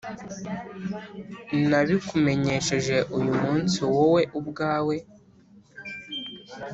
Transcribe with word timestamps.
nabikumenyesheje 1.69 2.95
uyu 3.17 3.33
munsi 3.41 3.77
wowe 3.93 4.21
ubwawe 4.39 4.95